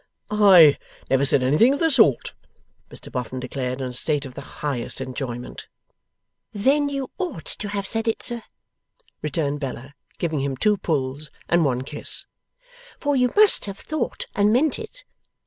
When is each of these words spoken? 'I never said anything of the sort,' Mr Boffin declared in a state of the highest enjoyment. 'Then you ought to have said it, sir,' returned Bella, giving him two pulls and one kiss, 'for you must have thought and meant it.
'I 0.31 0.79
never 1.11 1.23
said 1.25 1.43
anything 1.43 1.75
of 1.75 1.79
the 1.79 1.91
sort,' 1.91 2.33
Mr 2.89 3.11
Boffin 3.11 3.39
declared 3.39 3.81
in 3.81 3.87
a 3.89 3.93
state 3.93 4.25
of 4.25 4.33
the 4.33 4.41
highest 4.65 4.99
enjoyment. 4.99 5.67
'Then 6.53 6.89
you 6.89 7.11
ought 7.19 7.45
to 7.45 7.67
have 7.69 7.85
said 7.85 8.07
it, 8.07 8.23
sir,' 8.23 8.41
returned 9.21 9.59
Bella, 9.59 9.93
giving 10.17 10.39
him 10.39 10.57
two 10.57 10.77
pulls 10.77 11.29
and 11.49 11.63
one 11.63 11.83
kiss, 11.83 12.25
'for 12.99 13.15
you 13.15 13.31
must 13.35 13.65
have 13.65 13.77
thought 13.77 14.25
and 14.33 14.51
meant 14.51 14.79
it. 14.79 15.03